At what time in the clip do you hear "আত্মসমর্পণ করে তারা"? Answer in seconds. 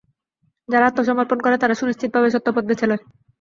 0.87-1.75